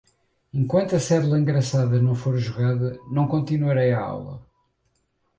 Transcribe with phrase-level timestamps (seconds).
[0.59, 4.35] Enquanto a cédula engraçada não for jogada, não continuarei a aula.